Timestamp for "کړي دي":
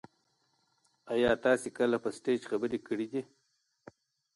2.87-3.21